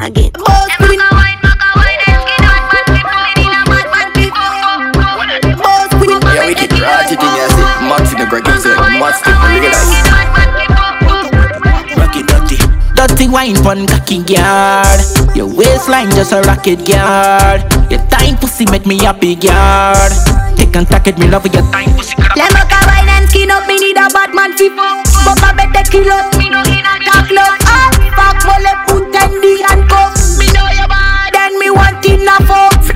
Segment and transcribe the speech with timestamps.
[0.00, 0.30] again.
[0.32, 0.98] Boss queen.
[5.60, 5.90] Boss.
[6.34, 7.66] Yeah, we kick ratchet in here, see.
[7.88, 9.90] Max in the break, say, Max the realize.
[11.96, 12.56] Rocky dirty.
[12.96, 15.00] Dirty wine pon cocky yard.
[15.36, 17.60] Your waistline just a rocket yard.
[17.90, 20.12] Your time pussy make me happy yard.
[20.56, 22.14] Take and take it, me love your time pussy.
[22.36, 25.42] Let me go wine and skin up, me need a bad man fi fuck But
[25.42, 26.32] I bet kill up,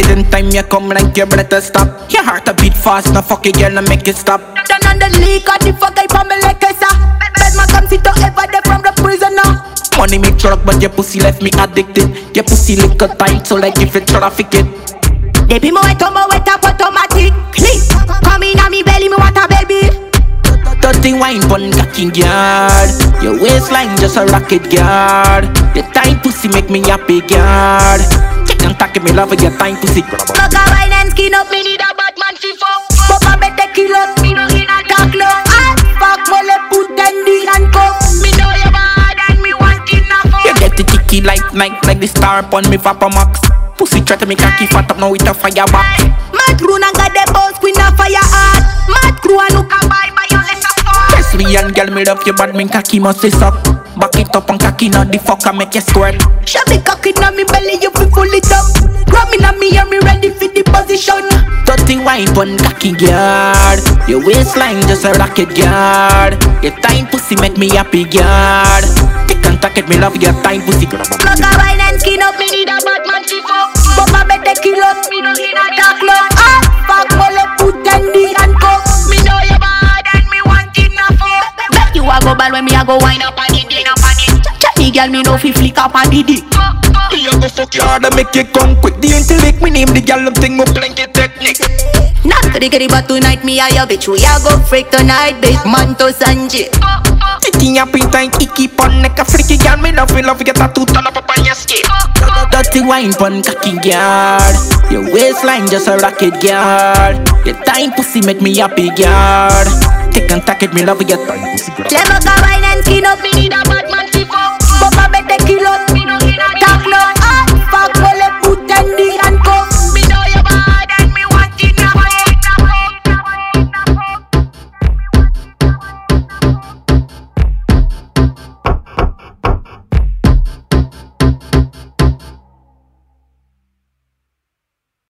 [0.00, 2.10] For time you come like your breath to stop.
[2.10, 4.40] Your heart a beat fast, now fuck it girl, now make it stop.
[4.64, 6.88] Turn on the leak, or the fuck I me like a sa
[7.36, 9.60] Bed man come sit ever there from the prisoner
[9.98, 12.08] Money make drug, but your pussy left me addicted.
[12.34, 14.66] Your pussy little tight, so like if it traffic it.
[15.48, 17.84] Baby mo wet, mo wet up automatic Click,
[18.24, 19.84] come in a me belly, me want a baby
[20.80, 22.88] Dirty wine pon cocky yard.
[23.22, 25.44] Your waistline just a rocket yard.
[25.76, 28.00] Your tight pussy make me happy yard.
[28.60, 30.02] Take it, me love your time pussy.
[30.02, 33.36] Fuck a wine and skin up, me need a bad man fi fuck But I
[33.36, 37.20] bet the kill up, me no in a dark love Ah, fuck mole put and
[37.28, 40.84] the handcuff Me know you bad, and me want in a fuck You get the
[40.84, 43.40] ticky like night like the star pon me Vapor Max.
[43.76, 46.00] Pussy try to make cocky fat up now with a fire back.
[46.32, 49.84] Mad crew and got the boss queen a fire hard Mad crew and who can
[49.88, 50.80] buy by your less of
[51.12, 53.79] Yes, me and girl me love your bad me cocky must say suck.
[53.96, 56.20] Back it up and cocky now the fuck I make you squirt.
[56.46, 58.66] Shove the cock in me belly, you fi full it up
[59.10, 61.26] Grab me na me and me ready for the position
[61.70, 63.78] Dirty wine pon cocky yard.
[64.08, 66.34] Your waistline just a rocket yard.
[66.64, 68.82] Your time pussy make me happy yard.
[69.28, 70.86] Take and take it, me love your time pussy.
[70.86, 71.89] Plug a wine
[82.90, 85.52] go wine up on it, wine up on it Chat me girl, me know fi
[85.52, 86.42] flick up on the dick
[87.10, 88.94] a go fuck you hard and make you come quick.
[89.02, 91.58] The intellect, me name the girl, them thing, me blanket technique.
[92.22, 95.58] Not goody goody, but tonight me a your bitch We a go freak tonight, bitch
[95.66, 96.70] Manto Sanjay
[97.42, 99.78] Titty happy time, icky pon like a freaky girl.
[99.78, 101.82] Me love you, love you, tattoo turn up on your skin.
[102.50, 104.54] Dirty wine pon cocky yard.
[104.90, 107.16] Your waistline just a rocket yard.
[107.46, 109.66] Your time pussy make me happy yard.
[110.20, 111.72] Take and take it, me love your time pussy.
[111.72, 114.06] Let me go wine and skin up, me need a bad man